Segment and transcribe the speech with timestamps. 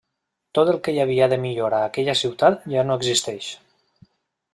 [0.59, 3.51] Tot el que hi havia de millor a aquella ciutat ja no existeix.